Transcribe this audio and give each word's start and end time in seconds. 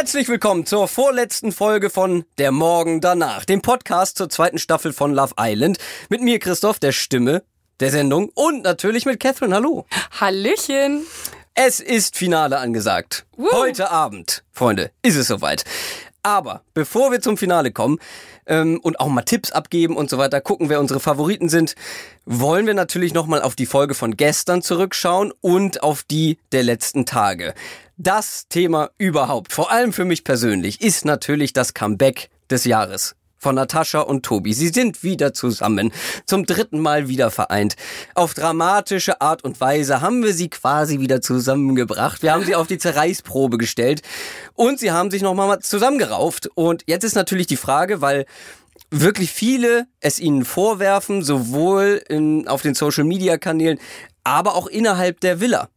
Herzlich 0.00 0.30
willkommen 0.30 0.64
zur 0.64 0.88
vorletzten 0.88 1.52
Folge 1.52 1.90
von 1.90 2.24
Der 2.38 2.52
Morgen 2.52 3.02
danach, 3.02 3.44
dem 3.44 3.60
Podcast 3.60 4.16
zur 4.16 4.30
zweiten 4.30 4.56
Staffel 4.56 4.94
von 4.94 5.12
Love 5.12 5.34
Island. 5.38 5.76
Mit 6.08 6.22
mir, 6.22 6.38
Christoph, 6.38 6.78
der 6.78 6.92
Stimme 6.92 7.42
der 7.80 7.90
Sendung 7.90 8.30
und 8.34 8.62
natürlich 8.62 9.04
mit 9.04 9.20
Catherine. 9.20 9.54
Hallo. 9.54 9.84
Hallöchen. 10.18 11.04
Es 11.54 11.80
ist 11.80 12.16
Finale 12.16 12.56
angesagt. 12.56 13.26
Woo. 13.36 13.52
Heute 13.52 13.90
Abend, 13.90 14.42
Freunde, 14.52 14.90
ist 15.02 15.16
es 15.16 15.26
soweit. 15.26 15.64
Aber 16.22 16.62
bevor 16.74 17.10
wir 17.10 17.20
zum 17.20 17.36
Finale 17.36 17.72
kommen 17.72 17.98
ähm, 18.46 18.78
und 18.82 19.00
auch 19.00 19.08
mal 19.08 19.22
Tipps 19.22 19.52
abgeben 19.52 19.96
und 19.96 20.10
so 20.10 20.18
weiter, 20.18 20.40
gucken, 20.40 20.68
wer 20.68 20.80
unsere 20.80 21.00
Favoriten 21.00 21.48
sind, 21.48 21.74
wollen 22.24 22.66
wir 22.66 22.74
natürlich 22.74 23.14
nochmal 23.14 23.42
auf 23.42 23.56
die 23.56 23.66
Folge 23.66 23.94
von 23.94 24.16
gestern 24.16 24.62
zurückschauen 24.62 25.32
und 25.40 25.82
auf 25.82 26.02
die 26.02 26.38
der 26.52 26.62
letzten 26.62 27.06
Tage. 27.06 27.54
Das 27.96 28.48
Thema 28.48 28.90
überhaupt, 28.98 29.52
vor 29.52 29.70
allem 29.70 29.92
für 29.92 30.04
mich 30.04 30.24
persönlich, 30.24 30.80
ist 30.80 31.04
natürlich 31.04 31.52
das 31.52 31.74
Comeback 31.74 32.30
des 32.50 32.64
Jahres 32.64 33.14
von 33.40 33.54
Natascha 33.54 34.00
und 34.00 34.24
Tobi. 34.24 34.52
Sie 34.52 34.68
sind 34.68 35.02
wieder 35.02 35.32
zusammen, 35.32 35.92
zum 36.26 36.44
dritten 36.44 36.78
Mal 36.78 37.08
wieder 37.08 37.30
vereint. 37.30 37.74
Auf 38.14 38.34
dramatische 38.34 39.20
Art 39.22 39.42
und 39.42 39.60
Weise 39.60 40.02
haben 40.02 40.22
wir 40.22 40.34
sie 40.34 40.50
quasi 40.50 41.00
wieder 41.00 41.22
zusammengebracht. 41.22 42.22
Wir 42.22 42.34
haben 42.34 42.44
sie 42.44 42.54
auf 42.54 42.66
die 42.66 42.78
Zerreißprobe 42.78 43.56
gestellt 43.56 44.02
und 44.54 44.78
sie 44.78 44.92
haben 44.92 45.10
sich 45.10 45.22
nochmal 45.22 45.58
zusammengerauft. 45.60 46.50
Und 46.54 46.84
jetzt 46.86 47.04
ist 47.04 47.14
natürlich 47.14 47.46
die 47.46 47.56
Frage, 47.56 48.02
weil 48.02 48.26
wirklich 48.90 49.30
viele 49.32 49.86
es 50.00 50.20
ihnen 50.20 50.44
vorwerfen, 50.44 51.22
sowohl 51.22 52.02
in, 52.08 52.46
auf 52.46 52.60
den 52.60 52.74
Social-Media-Kanälen, 52.74 53.78
aber 54.22 54.54
auch 54.54 54.66
innerhalb 54.66 55.20
der 55.20 55.40
Villa. 55.40 55.70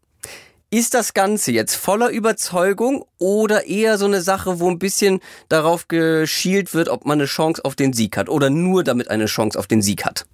Ist 0.69 0.95
das 0.95 1.13
Ganze 1.13 1.51
jetzt 1.51 1.75
voller 1.75 2.09
Überzeugung 2.09 3.05
oder 3.23 3.67
eher 3.67 3.97
so 3.97 4.05
eine 4.05 4.21
Sache, 4.21 4.59
wo 4.59 4.69
ein 4.69 4.79
bisschen 4.79 5.21
darauf 5.47 5.87
geschielt 5.87 6.73
wird, 6.73 6.89
ob 6.89 7.05
man 7.05 7.19
eine 7.19 7.25
Chance 7.25 7.63
auf 7.63 7.75
den 7.75 7.93
Sieg 7.93 8.17
hat 8.17 8.27
oder 8.27 8.49
nur 8.49 8.83
damit 8.83 9.09
eine 9.09 9.25
Chance 9.27 9.57
auf 9.57 9.65
den 9.65 9.81
Sieg 9.81 10.03
hat? 10.03 10.25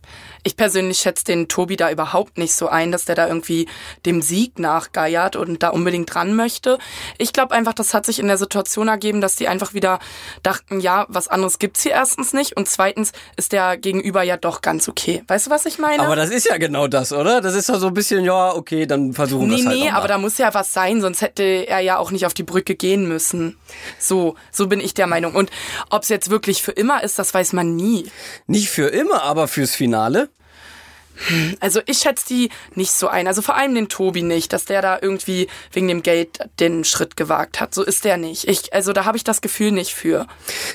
Ich 0.43 0.55
persönlich 0.57 0.97
schätze 0.97 1.23
den 1.25 1.47
Tobi 1.49 1.75
da 1.75 1.91
überhaupt 1.91 2.37
nicht 2.39 2.53
so 2.55 2.67
ein, 2.67 2.91
dass 2.91 3.05
der 3.05 3.13
da 3.13 3.27
irgendwie 3.27 3.67
dem 4.07 4.21
Sieg 4.23 4.57
nachgeiert 4.57 5.35
und 5.35 5.61
da 5.61 5.69
unbedingt 5.69 6.11
dran 6.13 6.35
möchte. 6.35 6.79
Ich 7.19 7.31
glaube 7.31 7.53
einfach, 7.53 7.73
das 7.73 7.93
hat 7.93 8.05
sich 8.07 8.17
in 8.19 8.27
der 8.27 8.37
Situation 8.39 8.87
ergeben, 8.87 9.21
dass 9.21 9.35
die 9.35 9.47
einfach 9.47 9.73
wieder 9.75 9.99
dachten, 10.41 10.79
ja, 10.79 11.05
was 11.09 11.27
anderes 11.27 11.59
gibt's 11.59 11.83
hier 11.83 11.91
erstens 11.91 12.33
nicht 12.33 12.57
und 12.57 12.67
zweitens 12.67 13.11
ist 13.35 13.51
der 13.51 13.77
Gegenüber 13.77 14.23
ja 14.23 14.37
doch 14.37 14.61
ganz 14.61 14.87
okay. 14.87 15.23
Weißt 15.27 15.45
du, 15.47 15.51
was 15.51 15.65
ich 15.67 15.77
meine? 15.77 16.01
Aber 16.01 16.15
das 16.15 16.31
ist 16.31 16.47
ja 16.47 16.57
genau 16.57 16.87
das, 16.87 17.11
oder? 17.13 17.41
Das 17.41 17.53
ist 17.53 17.69
ja 17.69 17.77
so 17.77 17.87
ein 17.87 17.93
bisschen, 17.93 18.23
ja, 18.23 18.55
okay, 18.55 18.87
dann 18.87 19.13
versuchen 19.13 19.49
wir 19.49 19.55
Nee, 19.57 19.61
es 19.61 19.67
halt 19.67 19.77
nee, 19.77 19.89
mal. 19.91 19.97
aber 19.97 20.07
da 20.07 20.17
muss 20.17 20.37
ja 20.39 20.51
was 20.53 20.73
sein, 20.73 21.01
sonst 21.01 21.21
hätte 21.21 21.43
er 21.43 21.81
ja 21.81 21.97
auch 21.97 22.09
nicht 22.11 22.25
auf 22.25 22.33
die 22.33 22.43
Brücke 22.43 22.75
gehen 22.79 23.07
müssen. 23.07 23.57
So, 23.99 24.35
so 24.51 24.67
bin 24.67 24.79
ich 24.79 24.93
der 24.93 25.07
Meinung. 25.07 25.35
Und 25.35 25.51
ob 25.89 26.03
es 26.03 26.09
jetzt 26.09 26.29
wirklich 26.29 26.63
für 26.63 26.71
immer 26.71 27.03
ist, 27.03 27.19
das 27.19 27.33
weiß 27.33 27.53
man 27.53 27.75
nie. 27.75 28.09
Nicht 28.47 28.69
für 28.69 28.87
immer, 28.87 29.21
aber 29.23 29.47
fürs 29.47 29.75
Finale. 29.75 30.29
Also 31.59 31.81
ich 31.85 31.99
schätze 31.99 32.25
die 32.27 32.49
nicht 32.75 32.91
so 32.91 33.07
ein. 33.07 33.27
Also 33.27 33.41
vor 33.41 33.55
allem 33.55 33.75
den 33.75 33.89
Tobi 33.89 34.21
nicht, 34.21 34.53
dass 34.53 34.65
der 34.65 34.81
da 34.81 34.99
irgendwie 35.01 35.47
wegen 35.71 35.87
dem 35.87 36.01
Geld 36.01 36.39
den 36.59 36.83
Schritt 36.83 37.17
gewagt 37.17 37.59
hat. 37.59 37.73
So 37.75 37.83
ist 37.83 38.05
der 38.05 38.17
nicht. 38.17 38.47
Ich, 38.47 38.73
also 38.73 38.93
da 38.93 39.05
habe 39.05 39.17
ich 39.17 39.23
das 39.23 39.41
Gefühl 39.41 39.71
nicht 39.71 39.93
für. 39.93 40.27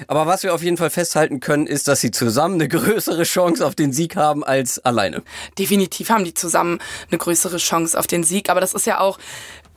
Aber 0.07 0.27
was 0.27 0.43
wir 0.43 0.55
auf 0.55 0.63
jeden 0.63 0.77
Fall 0.77 0.91
festhalten 0.91 1.41
können, 1.41 1.67
ist, 1.67 1.89
dass 1.89 2.01
sie 2.01 2.11
zusammen 2.11 2.55
eine 2.55 2.69
größere 2.69 3.25
Chance 3.25 3.67
auf 3.67 3.75
den 3.75 3.93
Sieg 3.93 4.17
haben 4.17 4.45
als 4.45 4.79
alleine. 4.85 5.23
Definitiv 5.59 6.11
haben 6.11 6.25
die 6.25 6.35
zusammen 6.35 6.81
eine 7.11 7.19
größere 7.19 7.57
Chance 7.57 7.99
auf 7.99 8.07
den 8.07 8.23
Sieg. 8.23 8.51
Aber 8.51 8.61
das 8.61 8.75
ist 8.75 8.87
ja 8.87 9.01
auch, 9.01 9.19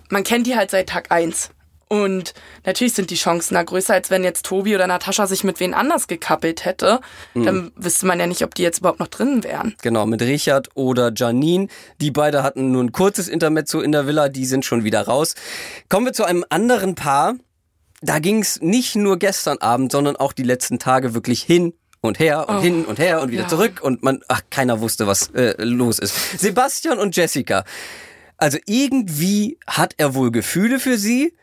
man 0.10 0.24
kennt 0.24 0.48
die 0.48 0.56
halt 0.56 0.72
seit 0.72 0.90
Tag 0.90 1.12
eins. 1.12 1.50
Und 1.90 2.34
natürlich 2.66 2.94
sind 2.94 3.10
die 3.12 3.16
Chancen 3.16 3.54
da 3.54 3.64
größer, 3.64 3.94
als 3.94 4.10
wenn 4.10 4.24
jetzt 4.24 4.46
Tobi 4.46 4.76
oder 4.76 4.88
Natascha 4.88 5.26
sich 5.26 5.44
mit 5.44 5.60
wen 5.60 5.74
anders 5.74 6.08
gekappelt 6.08 6.66
hätte. 6.66 7.00
Dann 7.34 7.72
wüsste 7.76 8.06
man 8.06 8.20
ja 8.20 8.28
nicht, 8.28 8.44
ob 8.44 8.56
die 8.56 8.64
jetzt 8.64 8.80
überhaupt 8.80 9.00
noch 9.00 9.08
drin 9.08 9.44
wären. 9.44 9.76
Genau, 9.82 10.06
mit 10.06 10.22
Richard 10.22 10.70
oder 10.74 11.12
Janine. 11.16 11.68
Die 12.02 12.12
beide 12.12 12.44
hatten 12.44 12.72
nur 12.72 12.84
ein 12.84 12.92
kurzes 12.92 13.28
Intermezzo 13.30 13.80
in 13.80 13.92
der 13.92 14.06
Villa, 14.06 14.28
die 14.28 14.46
sind 14.46 14.66
schon 14.66 14.84
wieder 14.84 15.04
raus. 15.04 15.36
Kommen 15.88 16.06
wir 16.08 16.14
zu 16.14 16.26
einem 16.26 16.44
anderen 16.50 16.96
Paar. 16.96 17.36
Da 18.02 18.20
ging 18.20 18.42
es 18.42 18.62
nicht 18.62 18.96
nur 18.96 19.18
gestern 19.18 19.58
Abend, 19.60 19.92
sondern 19.92 20.18
auch 20.18 20.34
die 20.34 20.44
letzten 20.44 20.80
Tage 20.80 21.14
wirklich 21.14 21.42
hin 21.42 21.74
und 22.02 22.20
her 22.20 22.48
und 22.48 22.58
Oh, 22.58 22.62
hin 22.62 22.86
und 22.86 23.00
her 23.00 23.22
und 23.22 23.32
wieder 23.32 23.44
ja. 23.44 23.48
zurück 23.48 23.80
und 23.82 24.04
man, 24.04 24.22
ach, 24.28 24.42
keiner 24.50 24.82
wusste, 24.82 25.08
was 25.08 25.30
äh, 25.32 25.56
los 25.64 26.00
ist. 26.00 26.40
Sebastian 26.40 27.00
und 27.00 27.16
Jessica. 27.16 27.64
Also 28.38 28.60
irgendwie 28.68 29.58
hat 29.66 29.96
er 29.98 30.14
wohl 30.14 30.32
Gefühle 30.32 30.80
für 30.80 30.98
sie, 30.98 31.34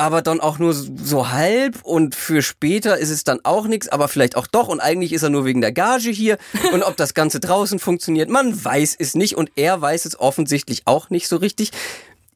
aber 0.00 0.22
dann 0.22 0.40
auch 0.40 0.58
nur 0.58 0.72
so 0.72 1.28
halb 1.28 1.82
und 1.82 2.14
für 2.14 2.40
später 2.40 2.96
ist 2.96 3.10
es 3.10 3.22
dann 3.22 3.40
auch 3.44 3.66
nichts, 3.66 3.88
aber 3.88 4.08
vielleicht 4.08 4.34
auch 4.34 4.46
doch. 4.46 4.68
Und 4.68 4.80
eigentlich 4.80 5.12
ist 5.12 5.22
er 5.22 5.28
nur 5.28 5.44
wegen 5.44 5.60
der 5.60 5.72
Gage 5.72 6.10
hier. 6.10 6.38
Und 6.72 6.82
ob 6.82 6.96
das 6.96 7.12
Ganze 7.12 7.38
draußen 7.38 7.78
funktioniert, 7.78 8.30
man 8.30 8.64
weiß 8.64 8.96
es 8.98 9.14
nicht. 9.14 9.36
Und 9.36 9.50
er 9.56 9.80
weiß 9.80 10.06
es 10.06 10.18
offensichtlich 10.18 10.82
auch 10.86 11.10
nicht 11.10 11.28
so 11.28 11.36
richtig. 11.36 11.70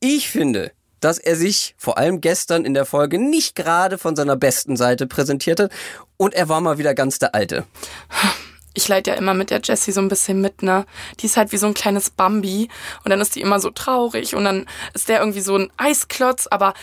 Ich 0.00 0.28
finde, 0.28 0.72
dass 1.00 1.18
er 1.18 1.36
sich 1.36 1.74
vor 1.78 1.96
allem 1.96 2.20
gestern 2.20 2.66
in 2.66 2.74
der 2.74 2.84
Folge 2.84 3.18
nicht 3.18 3.54
gerade 3.54 3.96
von 3.96 4.14
seiner 4.14 4.36
besten 4.36 4.76
Seite 4.76 5.06
präsentiert 5.06 5.58
hat. 5.58 5.72
Und 6.18 6.34
er 6.34 6.50
war 6.50 6.60
mal 6.60 6.76
wieder 6.76 6.94
ganz 6.94 7.18
der 7.18 7.34
Alte. 7.34 7.64
ich 8.74 8.88
leid 8.88 9.06
ja 9.06 9.14
immer 9.14 9.32
mit 9.32 9.48
der 9.48 9.62
Jessie 9.62 9.92
so 9.92 10.00
ein 10.02 10.08
bisschen 10.08 10.42
mit, 10.42 10.62
ne? 10.62 10.84
Die 11.20 11.26
ist 11.26 11.38
halt 11.38 11.52
wie 11.52 11.56
so 11.56 11.66
ein 11.66 11.74
kleines 11.74 12.10
Bambi. 12.10 12.68
Und 13.04 13.10
dann 13.10 13.22
ist 13.22 13.36
die 13.36 13.40
immer 13.40 13.58
so 13.58 13.70
traurig. 13.70 14.34
Und 14.34 14.44
dann 14.44 14.66
ist 14.92 15.08
der 15.08 15.20
irgendwie 15.20 15.40
so 15.40 15.56
ein 15.56 15.70
Eisklotz, 15.78 16.46
aber 16.50 16.74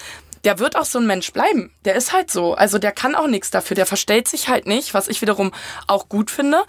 der 0.44 0.60
wird 0.60 0.76
auch 0.76 0.86
so 0.86 1.00
ein 1.00 1.08
Mensch 1.08 1.32
bleiben. 1.34 1.74
Der 1.86 1.96
ist 1.96 2.14
halt 2.14 2.32
so. 2.32 2.54
Also 2.54 2.78
der 2.80 2.92
kann 2.92 3.16
auch 3.16 3.28
nichts 3.28 3.52
dafür. 3.52 3.76
Der 3.76 3.86
verstellt 3.86 4.28
sich 4.28 4.50
halt 4.50 4.66
nicht, 4.66 4.94
was 4.94 5.08
ich 5.08 5.22
wiederum 5.22 5.52
auch 5.88 6.10
gut 6.10 6.32
finde. 6.32 6.64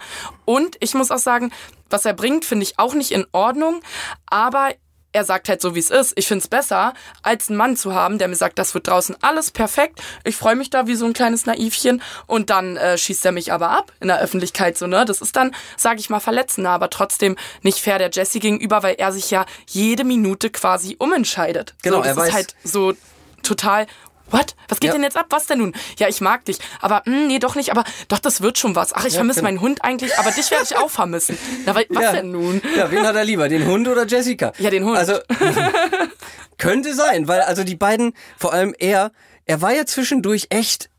Und 0.45 0.77
ich 0.79 0.93
muss 0.93 1.11
auch 1.11 1.17
sagen, 1.17 1.51
was 1.89 2.05
er 2.05 2.13
bringt, 2.13 2.45
finde 2.45 2.63
ich 2.63 2.77
auch 2.79 2.93
nicht 2.93 3.11
in 3.11 3.25
Ordnung. 3.31 3.81
Aber 4.27 4.69
er 5.15 5.25
sagt 5.25 5.47
halt 5.47 5.61
so, 5.61 5.75
wie 5.75 5.79
es 5.79 5.91
ist. 5.91 6.13
Ich 6.15 6.27
find's 6.27 6.47
besser, 6.47 6.95
als 7.21 7.47
einen 7.47 7.57
Mann 7.57 7.77
zu 7.77 7.93
haben, 7.93 8.17
der 8.17 8.27
mir 8.27 8.35
sagt, 8.35 8.57
das 8.57 8.73
wird 8.73 8.87
draußen 8.87 9.15
alles 9.21 9.51
perfekt. 9.51 9.99
Ich 10.23 10.35
freue 10.35 10.55
mich 10.55 10.71
da 10.71 10.87
wie 10.87 10.95
so 10.95 11.05
ein 11.05 11.13
kleines 11.13 11.45
Naivchen. 11.45 12.01
Und 12.25 12.49
dann 12.49 12.77
äh, 12.77 12.97
schießt 12.97 13.23
er 13.25 13.31
mich 13.31 13.53
aber 13.53 13.69
ab 13.69 13.91
in 13.99 14.07
der 14.07 14.19
Öffentlichkeit 14.19 14.75
so, 14.75 14.87
ne? 14.87 15.05
Das 15.05 15.21
ist 15.21 15.35
dann, 15.35 15.53
sage 15.77 15.99
ich 15.99 16.09
mal, 16.09 16.19
verletzender, 16.19 16.71
aber 16.71 16.89
trotzdem 16.89 17.35
nicht 17.61 17.77
fair 17.79 17.99
der 17.99 18.09
Jessie 18.11 18.39
gegenüber, 18.39 18.81
weil 18.81 18.95
er 18.97 19.11
sich 19.11 19.29
ja 19.29 19.45
jede 19.69 20.03
Minute 20.03 20.49
quasi 20.49 20.95
umentscheidet. 20.97 21.75
Genau, 21.83 21.97
so, 21.97 22.03
das 22.03 22.17
er 22.17 22.23
weiß- 22.23 22.27
ist 22.29 22.33
halt 22.33 22.55
so 22.63 22.93
total. 23.43 23.87
What? 24.31 24.55
Was 24.67 24.79
geht 24.79 24.87
Ja. 24.87 24.93
denn 24.93 25.03
jetzt 25.03 25.17
ab? 25.17 25.27
Was 25.29 25.45
denn 25.45 25.59
nun? 25.59 25.73
Ja, 25.99 26.07
ich 26.07 26.19
mag 26.21 26.45
dich. 26.45 26.57
Aber 26.81 27.03
mh, 27.05 27.27
nee, 27.27 27.39
doch 27.39 27.55
nicht. 27.55 27.71
Aber 27.71 27.83
doch, 28.07 28.19
das 28.19 28.41
wird 28.41 28.57
schon 28.57 28.75
was. 28.75 28.93
Ach, 28.93 29.05
ich 29.05 29.13
vermisse 29.13 29.41
genau. 29.41 29.49
meinen 29.49 29.61
Hund 29.61 29.83
eigentlich, 29.83 30.17
aber 30.17 30.31
dich 30.31 30.49
werde 30.49 30.63
ich 30.63 30.75
auch 30.75 30.89
vermissen. 30.89 31.37
Na, 31.65 31.75
was 31.75 31.85
ja. 31.89 32.11
denn 32.13 32.31
nun? 32.31 32.61
Ja, 32.75 32.89
wen 32.89 33.05
hat 33.05 33.15
er 33.15 33.25
lieber, 33.25 33.47
den 33.49 33.65
Hund 33.67 33.87
oder 33.87 34.07
Jessica? 34.07 34.53
Ja, 34.57 34.69
den 34.71 34.85
Hund. 34.85 34.97
Also 34.97 35.19
könnte 36.57 36.93
sein, 36.95 37.27
weil 37.27 37.41
also 37.41 37.63
die 37.63 37.75
beiden, 37.75 38.13
vor 38.37 38.53
allem 38.53 38.73
er, 38.79 39.11
er 39.45 39.61
war 39.61 39.73
ja 39.73 39.85
zwischendurch 39.85 40.47
echt 40.49 40.89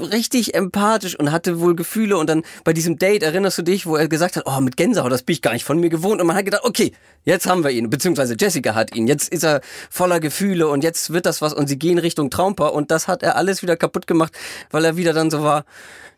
richtig 0.00 0.54
empathisch 0.54 1.18
und 1.18 1.32
hatte 1.32 1.60
wohl 1.60 1.74
Gefühle 1.74 2.16
und 2.16 2.28
dann 2.28 2.42
bei 2.64 2.72
diesem 2.72 2.98
Date 2.98 3.22
erinnerst 3.22 3.58
du 3.58 3.62
dich, 3.62 3.86
wo 3.86 3.96
er 3.96 4.08
gesagt 4.08 4.36
hat, 4.36 4.44
oh, 4.46 4.60
mit 4.60 4.76
Gänsehaut, 4.76 5.12
das 5.12 5.22
bin 5.22 5.34
ich 5.34 5.42
gar 5.42 5.52
nicht 5.52 5.64
von 5.64 5.78
mir 5.78 5.90
gewohnt 5.90 6.20
und 6.20 6.26
man 6.26 6.36
hat 6.36 6.44
gedacht, 6.44 6.64
okay, 6.64 6.92
jetzt 7.24 7.46
haben 7.46 7.64
wir 7.64 7.70
ihn, 7.70 7.90
beziehungsweise 7.90 8.36
Jessica 8.38 8.74
hat 8.74 8.94
ihn, 8.94 9.06
jetzt 9.06 9.32
ist 9.32 9.44
er 9.44 9.60
voller 9.90 10.20
Gefühle 10.20 10.68
und 10.68 10.84
jetzt 10.84 11.12
wird 11.12 11.26
das 11.26 11.42
was 11.42 11.54
und 11.54 11.68
sie 11.68 11.78
gehen 11.78 11.98
Richtung 11.98 12.30
Traumpaar 12.30 12.72
und 12.74 12.90
das 12.90 13.08
hat 13.08 13.22
er 13.22 13.36
alles 13.36 13.62
wieder 13.62 13.76
kaputt 13.76 14.06
gemacht, 14.06 14.32
weil 14.70 14.84
er 14.84 14.96
wieder 14.96 15.12
dann 15.12 15.30
so 15.30 15.42
war, 15.42 15.64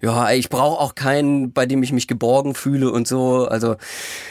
ja, 0.01 0.31
ich 0.31 0.51
brauche 0.51 0.81
auch 0.81 0.95
keinen, 0.95 1.53
bei 1.53 1.65
dem 1.65 1.83
ich 1.83 1.93
mich 1.93 2.07
geborgen 2.07 2.55
fühle 2.55 2.91
und 2.91 3.09
so, 3.09 3.47
also 3.47 3.77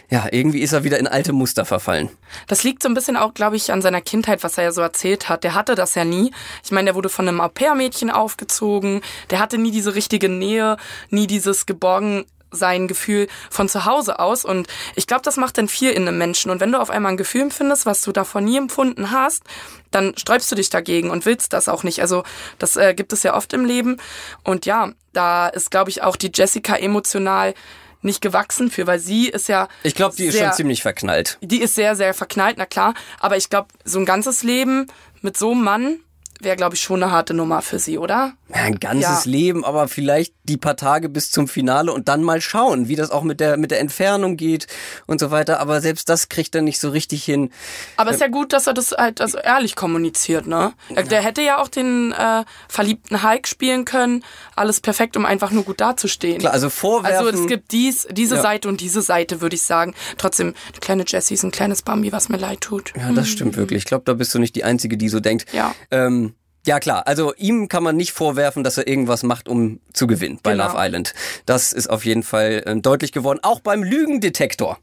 ja, 0.10 0.28
irgendwie 0.32 0.60
ist 0.60 0.74
er 0.74 0.84
wieder 0.84 1.00
in 1.00 1.08
alte 1.08 1.34
Muster 1.34 1.66
verfallen. 1.66 2.10
Das 2.48 2.64
liegt 2.64 2.84
so 2.84 2.90
ein 2.90 2.94
bisschen 2.94 3.18
auch, 3.18 3.34
glaube 3.34 3.56
ich, 3.56 3.72
an 3.72 3.82
seiner 3.82 4.02
Kindheit, 4.02 4.44
was 4.44 4.58
er 4.58 4.66
ja 4.66 4.72
so 4.72 4.82
erzählt 4.82 5.28
hat. 5.28 5.44
Der 5.44 5.56
hatte 5.56 5.76
das 5.76 5.96
ja 5.96 6.06
nie. 6.06 6.32
Ich 6.64 6.72
meine, 6.72 6.86
der 6.86 6.96
wurde 6.96 7.10
von 7.10 7.28
einem 7.28 7.42
Au-pair-Mädchen 7.42 8.12
aufgezogen. 8.12 9.02
Der 9.32 9.35
hatte 9.40 9.58
nie 9.58 9.72
diese 9.72 9.96
richtige 9.96 10.30
Nähe, 10.30 10.78
nie 11.10 11.28
dieses 11.28 11.66
geborgen 11.66 12.26
sein 12.52 12.88
Gefühl 12.88 13.28
von 13.50 13.68
zu 13.68 13.84
Hause 13.84 14.20
aus. 14.20 14.46
Und 14.46 14.68
ich 14.96 15.08
glaube, 15.08 15.24
das 15.24 15.36
macht 15.36 15.58
dann 15.58 15.68
viel 15.68 15.92
in 15.92 16.08
einem 16.08 16.18
Menschen. 16.18 16.52
Und 16.52 16.62
wenn 16.62 16.72
du 16.72 16.80
auf 16.80 16.90
einmal 16.90 17.12
ein 17.12 17.18
Gefühl 17.18 17.42
empfindest, 17.42 17.86
was 17.86 18.02
du 18.02 18.14
davor 18.14 18.40
nie 18.40 18.58
empfunden 18.58 19.12
hast, 19.12 19.44
dann 19.92 20.18
sträubst 20.18 20.50
du 20.52 20.56
dich 20.56 20.70
dagegen 20.70 21.10
und 21.10 21.26
willst 21.26 21.52
das 21.52 21.68
auch 21.68 21.84
nicht. 21.84 22.00
Also 22.00 22.24
das 22.58 22.78
äh, 22.78 22.94
gibt 22.94 23.12
es 23.12 23.24
ja 23.24 23.36
oft 23.36 23.52
im 23.52 23.66
Leben. 23.66 23.98
Und 24.44 24.66
ja, 24.66 24.92
da 25.12 25.48
ist, 25.50 25.70
glaube 25.70 25.90
ich, 25.90 26.02
auch 26.02 26.16
die 26.16 26.32
Jessica 26.34 26.76
emotional 26.78 27.54
nicht 28.02 28.22
gewachsen 28.22 28.70
für, 28.72 28.88
weil 28.88 29.00
sie 29.00 29.28
ist 29.30 29.50
ja. 29.50 29.68
Ich 29.84 29.96
glaube, 29.96 30.16
die 30.16 30.26
ist 30.26 30.36
sehr- 30.36 30.48
schon 30.50 30.54
ziemlich 30.56 30.82
verknallt. 30.82 31.38
die 31.42 31.60
ist 31.62 31.76
sehr, 31.76 31.96
sehr 31.98 32.14
verknallt, 32.14 32.56
na 32.58 32.66
klar. 32.66 32.94
Aber 33.20 33.36
ich 33.36 33.50
glaube, 33.50 33.68
so 33.84 34.00
ein 34.00 34.06
ganzes 34.06 34.44
Leben 34.44 34.88
mit 35.22 35.36
so 35.38 35.52
einem 35.52 35.64
Mann 35.64 36.00
wäre, 36.42 36.56
glaube 36.56 36.76
ich, 36.76 36.82
schon 36.82 37.02
eine 37.02 37.12
harte 37.12 37.34
Nummer 37.34 37.62
für 37.62 37.80
sie, 37.80 37.98
oder? 37.98 38.34
Ja, 38.50 38.56
ein 38.64 38.80
ganzes 38.80 39.26
Ja. 39.26 39.32
Leben, 39.32 39.66
aber 39.66 39.88
vielleicht 39.88 40.34
die 40.44 40.58
paar 40.58 40.76
Tage 40.78 41.10
bis 41.10 41.32
zum 41.32 41.48
Finale 41.48 41.92
und 41.92 42.08
dann 42.08 42.22
mal 42.22 42.42
schauen, 42.42 42.88
wie 42.88 42.96
das 42.96 43.10
auch 43.10 43.24
mit 43.24 43.40
der, 43.40 43.58
mit 43.58 43.72
der 43.72 43.80
Entfernung 43.80 44.38
geht 44.38 44.68
und 45.08 45.20
so 45.20 45.32
weiter. 45.32 45.60
Aber 45.60 45.82
selbst 45.82 46.10
das 46.10 46.30
kriegt 46.30 46.54
er 46.54 46.62
nicht 46.62 46.80
so 46.80 46.90
richtig 46.90 47.24
hin. 47.24 47.52
Aber 47.98 48.12
ist 48.12 48.22
ja 48.22 48.28
gut, 48.28 48.54
dass 48.54 48.68
er 48.68 48.74
das 48.74 48.92
halt 48.92 49.22
also 49.22 49.38
ehrlich 49.40 49.76
kommuniziert, 49.76 50.46
ne? 50.46 50.74
Der 51.10 51.22
hätte 51.22 51.42
ja 51.42 51.58
auch 51.60 51.68
den 51.70 52.12
äh, 52.12 52.44
verliebten 52.68 53.24
Hulk 53.24 53.48
spielen 53.48 53.86
können. 53.86 54.24
Alles 54.56 54.82
perfekt, 54.82 55.18
um 55.18 55.26
einfach 55.26 55.50
nur 55.52 55.64
gut 55.64 55.82
dazustehen. 55.82 56.38
Klar, 56.40 56.54
also 56.54 56.70
vorwerfen. 56.70 57.26
Also 57.28 57.42
es 57.42 57.48
gibt 57.48 57.72
dies, 57.72 58.08
diese 58.12 58.36
Ja. 58.36 58.42
Seite 58.42 58.68
und 58.70 58.82
diese 58.82 59.02
Seite, 59.02 59.42
würde 59.42 59.56
ich 59.56 59.64
sagen. 59.64 59.96
Trotzdem, 60.18 60.54
die 60.76 60.80
kleine 60.80 61.04
Jessie 61.08 61.34
ist 61.34 61.44
ein 61.44 61.52
kleines 61.52 61.82
Bambi, 61.82 62.12
was 62.12 62.30
mir 62.30 62.38
leid 62.38 62.62
tut. 62.62 62.94
Ja, 62.96 63.12
das 63.12 63.28
stimmt 63.30 63.58
wirklich. 63.58 63.80
Ich 63.80 63.86
glaube, 63.86 64.04
da 64.06 64.14
bist 64.14 64.34
du 64.36 64.40
nicht 64.40 64.56
die 64.56 64.64
Einzige, 64.64 64.98
die 64.98 65.10
so 65.10 65.20
denkt. 65.20 65.52
Ja. 65.52 65.74
Ähm, 65.90 66.35
ja 66.66 66.80
klar, 66.80 67.08
also 67.08 67.34
ihm 67.36 67.68
kann 67.68 67.84
man 67.84 67.96
nicht 67.96 68.12
vorwerfen, 68.12 68.64
dass 68.64 68.78
er 68.78 68.88
irgendwas 68.88 69.24
macht, 69.24 69.48
um 69.48 69.80
zu 69.94 70.08
gewinnen 70.08 70.40
bei 70.44 70.52
Genau. 70.52 70.68
Love 70.68 70.76
Island. 70.78 71.14
Das 71.46 71.74
ist 71.74 71.88
auf 71.90 72.06
jeden 72.06 72.24
Fall 72.24 72.64
ähm, 72.66 72.82
deutlich 72.82 73.12
geworden, 73.12 73.40
auch 73.42 73.60
beim 73.60 73.84
Lügendetektor. 73.84 74.78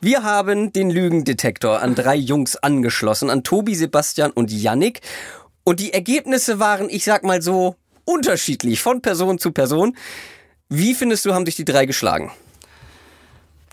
Wir 0.00 0.22
haben 0.22 0.72
den 0.72 0.90
Lügendetektor 0.90 1.80
an 1.80 1.94
drei 1.94 2.16
Jungs 2.16 2.56
angeschlossen, 2.56 3.30
an 3.30 3.42
Tobi, 3.42 3.74
Sebastian 3.74 4.30
und 4.30 4.52
Yannick. 4.52 5.00
Und 5.64 5.80
die 5.80 5.92
Ergebnisse 5.94 6.58
waren, 6.58 6.88
ich 6.90 7.04
sag 7.04 7.24
mal 7.24 7.40
so, 7.42 7.76
unterschiedlich 8.04 8.80
von 8.80 9.00
Person 9.00 9.38
zu 9.38 9.52
Person. 9.52 9.96
Wie 10.68 10.94
findest 10.94 11.24
du, 11.24 11.32
haben 11.34 11.46
sich 11.46 11.56
die 11.56 11.64
drei 11.64 11.86
geschlagen? 11.86 12.30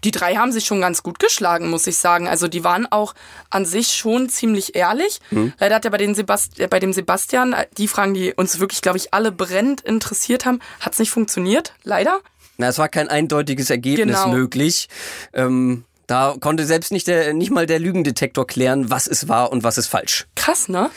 Die 0.04 0.12
drei 0.12 0.36
haben 0.36 0.52
sich 0.52 0.66
schon 0.66 0.82
ganz 0.82 1.04
gut 1.04 1.20
geschlagen, 1.20 1.70
muss 1.70 1.88
ich 1.88 1.98
sagen. 1.98 2.28
Also 2.28 2.48
die 2.48 2.64
waren 2.64 2.86
auch 2.92 3.14
an 3.50 3.66
sich 3.66 3.88
schon 3.94 4.30
ziemlich 4.30 4.76
ehrlich. 4.76 5.20
Mhm. 5.32 5.54
Leider 5.60 5.76
hat 5.76 5.86
ja 5.86 5.92
bei, 5.92 5.98
den 5.98 6.16
Sebast 6.16 6.60
äh, 6.60 6.68
bei 6.68 6.80
dem 6.80 6.94
Sebastian, 6.94 7.54
äh, 7.54 7.68
die 7.78 7.88
Fragen, 7.88 8.14
die 8.14 8.34
uns 8.34 8.60
wirklich, 8.60 8.82
glaube 8.82 8.98
ich, 8.98 9.14
alle 9.14 9.32
brennend 9.32 9.82
interessiert 9.82 10.46
haben, 10.46 10.60
hat 10.80 10.94
es 10.94 11.00
nicht 11.00 11.12
funktioniert. 11.12 11.74
Leider. 11.84 12.20
Na, 12.58 12.68
es 12.68 12.78
war 12.78 12.90
kein 12.90 13.10
eindeutiges 13.10 13.70
Ergebnis 13.70 14.24
Genau. 14.24 14.28
möglich. 14.36 14.88
Ähm, 15.34 15.86
da 16.06 16.36
konnte 16.40 16.66
selbst 16.66 16.92
nicht, 16.92 17.08
der, 17.08 17.34
nicht 17.34 17.50
mal 17.50 17.66
der 17.66 17.80
Lügendetektor 17.80 18.46
klären, 18.46 18.90
was 18.92 19.08
es 19.08 19.30
war 19.30 19.52
und 19.54 19.64
was 19.64 19.78
ist 19.78 19.88
falsch. 19.88 20.28
Krass, 20.36 20.68
ne? 20.68 20.92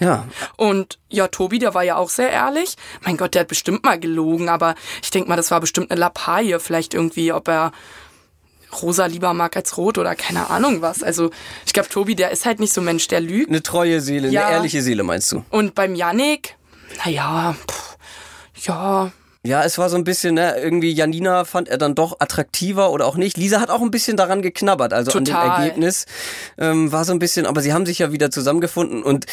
Ja, 0.00 0.26
Und 0.56 0.98
ja, 1.08 1.28
Tobi, 1.28 1.60
der 1.60 1.74
war 1.74 1.84
ja 1.84 1.96
auch 1.96 2.10
sehr 2.10 2.30
ehrlich. 2.30 2.74
Mein 3.02 3.16
Gott, 3.16 3.34
der 3.34 3.40
hat 3.42 3.48
bestimmt 3.48 3.84
mal 3.84 3.98
gelogen, 4.00 4.48
aber 4.48 4.74
ich 5.00 5.10
denke 5.10 5.28
mal, 5.28 5.36
das 5.36 5.52
war 5.52 5.60
bestimmt 5.60 5.90
eine 5.92 6.00
Lappalie. 6.00 6.58
Vielleicht 6.58 6.92
irgendwie, 6.92 7.32
ob 7.32 7.46
er 7.48 7.70
rosa 8.82 9.06
lieber 9.06 9.32
mag 9.34 9.56
als 9.56 9.76
rot 9.76 9.98
oder 9.98 10.14
keine 10.14 10.50
Ahnung 10.50 10.82
was. 10.82 11.02
Also 11.02 11.30
ich 11.66 11.72
glaube, 11.72 11.88
Tobi, 11.88 12.14
der 12.14 12.30
ist 12.30 12.44
halt 12.46 12.60
nicht 12.60 12.72
so 12.72 12.80
ein 12.80 12.84
Mensch, 12.84 13.08
der 13.08 13.20
lügt. 13.20 13.48
eine 13.48 13.62
treue 13.62 14.00
Seele, 14.00 14.28
Ja. 14.28 14.46
eine 14.46 14.56
ehrliche 14.56 14.82
Seele 14.82 15.02
meinst 15.02 15.32
du? 15.32 15.44
Und 15.50 15.74
beim 15.74 15.94
Yannick, 15.94 16.56
naja, 17.04 17.54
ja, 18.64 19.10
Ja, 19.44 19.62
es 19.64 19.78
war 19.78 19.88
so 19.88 19.96
ein 19.96 20.04
bisschen, 20.04 20.34
ne, 20.34 20.56
irgendwie 20.60 20.90
Janina 20.92 21.44
fand 21.44 21.68
er 21.68 21.78
dann 21.78 21.94
doch 21.94 22.16
attraktiver 22.18 22.90
oder 22.90 23.06
auch 23.06 23.16
nicht. 23.16 23.36
Lisa 23.38 23.60
hat 23.60 23.70
auch 23.70 23.80
ein 23.80 23.90
bisschen 23.92 24.16
daran 24.16 24.42
geknabbert, 24.42 24.92
also 24.92 25.12
an 25.12 25.24
dem 25.24 25.32
Total. 25.34 25.60
Ergebnis. 25.62 26.06
Ähm, 26.58 26.90
war 26.92 27.04
so 27.04 27.12
ein 27.12 27.18
bisschen, 27.20 27.46
aber 27.46 27.60
sie 27.62 27.72
haben 27.72 27.86
sich 27.86 28.00
ja 28.00 28.10
wieder 28.12 28.30
zusammengefunden 28.30 29.02
und 29.02 29.26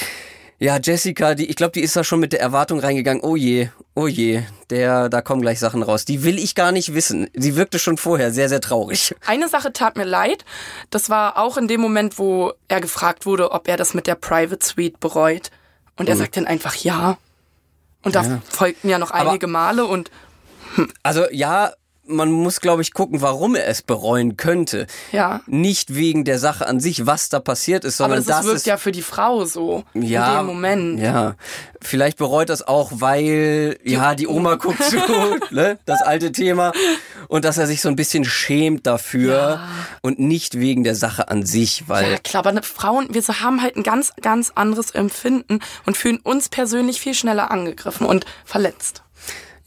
ja, 0.60 0.80
Jessica, 0.81 1.36
die, 1.36 1.46
ich 1.46 1.56
glaube, 1.56 1.72
die 1.74 1.81
ist 1.81 1.96
da 1.96 2.04
schon 2.04 2.19
mit 2.19 2.34
der 2.34 2.42
Erwartung 2.42 2.80
reingegangen, 2.80 3.24
oh 3.24 3.36
je, 3.36 3.69
oh 3.94 4.07
je, 4.07 4.44
der, 4.69 5.10
da 5.10 5.22
kommen 5.22 5.42
gleich 5.42 5.60
Sachen 5.60 5.84
raus. 5.84 6.06
Die 6.06 6.24
will 6.24 6.40
ich 6.40 6.56
gar 6.56 6.72
nicht 6.72 6.94
wissen. 6.94 7.30
Sie 7.34 7.56
wirkte 7.56 7.80
schon 7.80 7.98
vorher 7.98 8.31
sehr, 8.31 8.50
sehr 8.50 8.62
traurig. 8.62 9.16
Eine 9.25 9.50
Sache 9.50 9.74
tat 9.74 9.98
mir 9.98 10.06
leid. 10.06 10.46
Das 10.90 11.10
war 11.10 11.38
auch 11.38 11.57
in 11.57 11.68
dem 11.68 11.81
Moment, 11.81 12.18
wo 12.19 12.54
er 12.68 12.81
gefragt 12.81 13.25
wurde, 13.25 13.52
ob 13.52 13.68
er 13.68 13.78
das 13.78 13.94
mit 13.94 14.07
der 14.07 14.16
Private 14.16 14.66
Suite 14.66 15.00
bereut. 15.00 15.52
Und 15.98 16.10
er 16.10 16.18
sagt 16.18 16.36
dann 16.38 16.48
einfach 16.48 16.75
ja. 16.75 17.18
Und 18.04 18.16
da 18.16 18.42
folgten 18.50 18.90
ja 18.90 19.00
noch 19.00 19.12
einige 19.12 19.48
Male 19.48 19.86
und 19.86 20.12
Also 21.04 21.25
ja, 21.31 21.72
man 22.07 22.31
muss, 22.31 22.62
glaube 22.62 22.81
ich, 22.81 22.94
gucken, 22.94 23.22
warum 23.22 23.56
er 23.56 23.68
es 23.68 23.81
bereuen 23.81 24.38
könnte. 24.38 24.88
ja. 25.12 25.42
Nicht 25.48 25.96
wegen 25.96 26.25
der 26.25 26.40
Sache 26.40 26.68
an 26.68 26.80
sich, 26.80 27.06
was 27.06 27.30
da 27.30 27.40
passiert 27.40 27.84
ist, 27.84 28.00
Aber 28.02 28.10
sondern 28.16 28.25
das, 28.25 28.38
das 28.38 28.46
wirkt 28.46 28.57
ist 28.57 28.66
ja 28.68 28.78
für 28.78 28.92
die 28.92 29.02
Frau 29.02 29.46
so. 29.46 29.84
ja, 29.94 30.31
In 30.31 30.38
dem 30.40 30.46
Moment. 30.48 31.00
Ja, 31.00 31.36
vielleicht 31.81 32.18
bereut 32.18 32.50
das 32.50 32.68
auch, 32.68 32.92
weil 32.96 33.78
ja 33.84 34.16
die 34.16 34.28
Oma 34.28 34.56
guckt 34.56 34.84
zu, 34.84 34.98
ne, 35.52 35.80
das 35.86 36.02
alte 36.02 36.31
Thema 36.31 36.72
und 37.28 37.46
dass 37.46 37.57
er 37.57 37.68
sich 37.68 37.81
so 37.81 37.90
ein 37.90 37.96
bisschen 37.96 38.25
schämt 38.25 38.86
dafür 38.88 39.60
und 40.02 40.19
nicht 40.19 40.60
wegen 40.60 40.84
der 40.84 40.96
Sache 40.96 41.30
an 41.30 41.46
sich, 41.46 41.88
weil 41.88 42.12
Ja, 42.12 42.18
klar, 42.18 42.42
aber 42.42 42.52
ne, 42.52 42.63
Frauen, 42.63 43.07
wir 43.13 43.22
so 43.22 43.40
haben 43.40 43.62
halt 43.62 43.75
ein 43.75 43.84
ganz, 43.84 44.13
ganz 44.22 44.52
anderes 44.56 44.92
Empfinden 44.92 45.60
und 45.86 45.98
fühlen 45.98 46.18
uns 46.18 46.50
persönlich 46.50 47.00
viel 47.00 47.13
schneller 47.13 47.52
angegriffen 47.52 48.06
und 48.06 48.25
verletzt. 48.46 49.05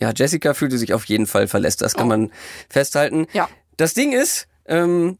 Ja, 0.01 0.13
Jessica 0.15 0.55
fühlte 0.55 0.79
sich 0.79 0.95
auf 0.95 1.05
jeden 1.07 1.27
Fall 1.27 1.49
verletzt, 1.49 1.83
das 1.83 1.95
kann 1.95 2.09
man 2.09 2.31
festhalten. 2.69 3.27
Oh. 3.29 3.37
Ja. 3.37 3.49
Das 3.77 3.95
Ding 3.95 4.13
ist, 4.13 4.47
ähm, 4.67 5.19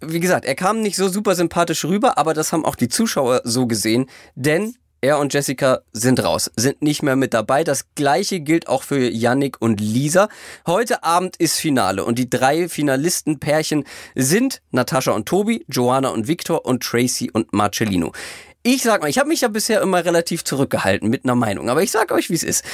wie 0.00 0.20
gesagt, 0.20 0.44
er 0.44 0.54
kam 0.54 0.80
nicht 0.80 0.96
so 0.96 1.08
super 1.08 1.34
sympathisch 1.34 1.84
rüber, 1.84 2.18
aber 2.18 2.34
das 2.34 2.52
haben 2.52 2.64
auch 2.64 2.76
die 2.76 2.88
Zuschauer 2.88 3.42
so 3.44 3.66
gesehen, 3.66 4.06
denn 4.34 4.74
er 5.04 5.18
und 5.18 5.34
Jessica 5.34 5.80
sind 5.92 6.24
raus, 6.24 6.50
sind 6.56 6.80
nicht 6.80 7.02
mehr 7.02 7.14
mit 7.14 7.34
dabei. 7.34 7.62
Das 7.62 7.94
gleiche 7.94 8.40
gilt 8.40 8.68
auch 8.68 8.82
für 8.82 9.10
Yannick 9.10 9.60
und 9.60 9.78
Lisa. 9.78 10.30
Heute 10.66 11.04
Abend 11.04 11.36
ist 11.36 11.58
Finale 11.58 12.06
und 12.06 12.18
die 12.18 12.30
drei 12.30 12.70
Finalistenpärchen 12.70 13.84
sind 14.14 14.62
Natascha 14.70 15.12
und 15.12 15.26
Tobi, 15.26 15.66
Joanna 15.68 16.08
und 16.08 16.26
Victor 16.26 16.64
und 16.64 16.82
Tracy 16.82 17.30
und 17.30 17.52
Marcellino. 17.52 18.12
Ich 18.62 18.82
sag 18.82 19.02
mal, 19.02 19.08
ich 19.08 19.18
habe 19.18 19.28
mich 19.28 19.42
ja 19.42 19.48
bisher 19.48 19.82
immer 19.82 20.02
relativ 20.06 20.42
zurückgehalten 20.42 21.10
mit 21.10 21.24
einer 21.24 21.34
Meinung, 21.34 21.68
aber 21.68 21.82
ich 21.82 21.90
sag 21.90 22.10
euch, 22.10 22.30
wie 22.30 22.34
es 22.34 22.42
ist. 22.42 22.64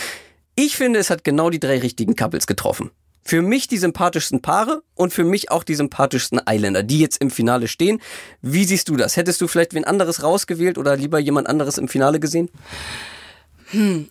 Ich 0.55 0.77
finde, 0.77 0.99
es 0.99 1.11
hat 1.11 1.25
genau 1.25 1.51
die 1.51 1.61
drei 1.61 1.79
richtigen 1.79 2.17
Couples 2.17 2.47
getroffen. 2.47 2.91
Für 3.23 3.43
mich 3.43 3.69
die 3.69 3.79
sympathischsten 3.79 4.43
Paare 4.43 4.83
und 4.95 5.13
für 5.13 5.25
mich 5.25 5.51
auch 5.51 5.63
die 5.63 5.75
sympathischsten 5.75 6.45
Eiländer, 6.47 6.83
die 6.83 7.01
jetzt 7.01 7.21
im 7.21 7.31
Finale 7.31 7.69
stehen. 7.69 8.01
Wie 8.41 8.65
siehst 8.65 8.89
du 8.89 8.97
das? 8.97 9.17
Hättest 9.17 9.41
du 9.41 9.47
vielleicht 9.47 9.75
wen 9.75 9.85
anderes 9.85 10.23
rausgewählt 10.23 10.79
oder 10.79 10.97
lieber 10.97 11.19
jemand 11.19 11.47
anderes 11.47 11.79
im 11.79 11.89
Finale 11.89 12.19
gesehen? 12.19 12.51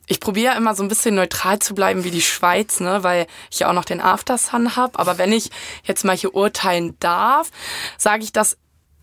Ich 0.08 0.22
probiere 0.22 0.56
immer 0.56 0.74
so 0.74 0.84
ein 0.84 0.90
bisschen 0.90 1.16
neutral 1.16 1.60
zu 1.60 1.76
bleiben 1.76 2.06
wie 2.06 2.12
die 2.12 2.22
Schweiz, 2.22 2.80
ne, 2.80 3.04
weil 3.04 3.28
ich 3.52 3.60
ja 3.60 3.70
auch 3.70 3.74
noch 3.74 3.84
den 3.84 4.00
Aftersun 4.00 4.78
habe. 4.78 4.98
Aber 4.98 5.18
wenn 5.18 5.34
ich 5.34 5.50
jetzt 5.84 6.06
mal 6.06 6.16
hier 6.16 6.34
urteilen 6.34 6.96
darf, 7.00 7.52
sage 7.98 8.24
ich, 8.24 8.32
dass 8.32 8.58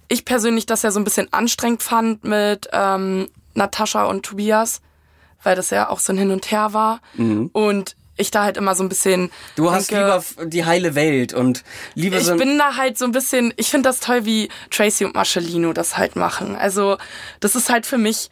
ich 0.09 0.25
persönlich 0.25 0.65
das 0.65 0.83
ja 0.83 0.91
so 0.91 1.01
ein 1.01 1.05
bisschen 1.05 1.31
anstrengend 1.33 1.83
fand 1.83 2.25
mit 2.25 2.69
ähm, 2.73 3.29
Natascha 3.55 4.05
und 4.05 4.25
Tobias, 4.25 4.81
weil 5.43 5.57
das 5.57 5.71
ja 5.71 5.89
auch 5.89 6.01
so 6.01 6.13
ein 6.13 6.19
Hin 6.19 6.31
und 6.31 6.51
Her 6.51 6.73
war. 6.73 7.01
Und 7.53 7.97
ich 8.17 8.31
da 8.31 8.45
halt 8.45 8.57
immer 8.57 8.75
so 8.75 8.83
ein 8.83 8.89
bisschen. 8.89 9.23
Mhm. 9.23 9.31
Du 9.57 9.71
hast 9.71 9.91
denke, 9.91 10.05
lieber 10.05 10.47
die 10.47 10.65
heile 10.65 10.95
Welt 10.95 11.35
und 11.35 11.65
lieber 11.95 12.21
so 12.21 12.33
ich 12.33 12.39
bin 12.39 12.59
da 12.59 12.77
halt 12.77 12.99
so 12.99 13.05
ein 13.05 13.13
bisschen, 13.13 13.53
ich 13.57 13.69
finde 13.69 13.89
das 13.89 14.01
toll, 14.01 14.25
wie 14.25 14.49
Tracy 14.71 15.05
und 15.05 15.15
Marcellino 15.15 15.73
das 15.73 15.99
halt 15.99 16.17
machen. 16.17 16.57
Also, 16.57 16.97
das 17.41 17.55
ist 17.55 17.71
halt 17.71 17.87
für 17.87 17.99
mich 17.99 18.31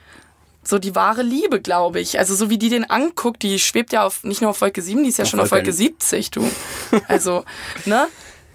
so 0.63 0.79
die 0.79 0.95
wahre 0.95 1.23
Liebe, 1.23 1.61
glaube 1.61 2.01
ich. 2.01 2.19
Also, 2.19 2.35
so 2.35 2.49
wie 2.49 2.59
die 2.59 2.71
den 2.71 2.89
anguckt, 2.89 3.43
die 3.43 3.59
schwebt 3.59 3.93
ja 3.93 4.05
auf, 4.05 4.25
nicht 4.25 4.41
nur 4.41 4.51
auf 4.51 4.61
Wolke 4.61 4.81
7, 4.81 5.03
die 5.03 5.11
ist 5.11 5.19
ja 5.19 5.27
schon 5.27 5.41
auf 5.41 5.51
Wolke 5.51 5.67
Wolke 5.67 5.77
70, 5.77 6.31
du. 6.31 6.51
Also, 7.09 7.45
ne? 7.85 8.09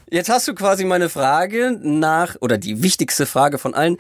Jetzt 0.09 0.29
hast 0.29 0.47
du 0.47 0.55
quasi 0.55 0.85
meine 0.85 1.09
Frage 1.09 1.77
nach, 1.79 2.35
oder 2.41 2.57
die 2.57 2.81
wichtigste 2.81 3.27
Frage 3.27 3.59
von 3.59 3.75
allen, 3.75 3.97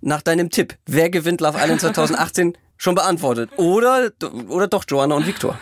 nach 0.00 0.20
deinem 0.20 0.50
Tipp. 0.50 0.74
Wer 0.86 1.08
gewinnt 1.08 1.40
Love 1.40 1.58
Island 1.58 1.80
2018 1.82 2.58
schon 2.82 2.94
beantwortet? 2.96 3.50
Oder, 3.56 4.10
oder 4.48 4.66
doch 4.66 4.84
Joanna 4.88 5.14
und 5.14 5.26
Victor? 5.26 5.56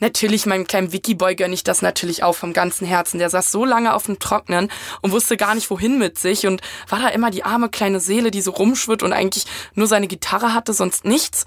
Natürlich, 0.00 0.46
meinem 0.46 0.66
kleinen 0.66 0.92
Wikiboy 0.92 1.36
gönne 1.36 1.54
ich 1.54 1.62
das 1.62 1.80
natürlich 1.80 2.24
auch 2.24 2.34
vom 2.34 2.52
ganzen 2.52 2.86
Herzen. 2.86 3.18
Der 3.18 3.30
saß 3.30 3.52
so 3.52 3.64
lange 3.64 3.94
auf 3.94 4.06
dem 4.06 4.18
Trocknen 4.18 4.68
und 5.00 5.12
wusste 5.12 5.36
gar 5.36 5.54
nicht, 5.54 5.70
wohin 5.70 5.96
mit 5.96 6.18
sich 6.18 6.46
und 6.46 6.60
war 6.88 6.98
da 6.98 7.08
immer 7.08 7.30
die 7.30 7.44
arme 7.44 7.68
kleine 7.68 8.00
Seele, 8.00 8.32
die 8.32 8.42
so 8.42 8.50
rumschwirrt 8.50 9.04
und 9.04 9.12
eigentlich 9.12 9.46
nur 9.74 9.86
seine 9.86 10.08
Gitarre 10.08 10.54
hatte, 10.54 10.74
sonst 10.74 11.04
nichts. 11.04 11.44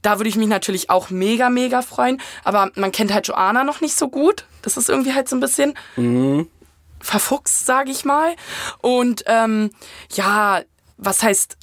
Da 0.00 0.18
würde 0.18 0.28
ich 0.28 0.36
mich 0.36 0.46
natürlich 0.46 0.90
auch 0.90 1.10
mega, 1.10 1.50
mega 1.50 1.82
freuen. 1.82 2.22
Aber 2.44 2.70
man 2.76 2.92
kennt 2.92 3.12
halt 3.12 3.26
Joanna 3.26 3.64
noch 3.64 3.80
nicht 3.80 3.98
so 3.98 4.08
gut. 4.08 4.46
Das 4.62 4.76
ist 4.76 4.88
irgendwie 4.88 5.12
halt 5.12 5.28
so 5.28 5.36
ein 5.36 5.40
bisschen 5.40 5.74
verfuchst, 7.00 7.66
sage 7.66 7.90
ich 7.90 8.04
mal. 8.04 8.36
Und 8.80 9.24
ähm, 9.26 9.70
ja, 10.12 10.62
was 10.96 11.22
heißt 11.22 11.56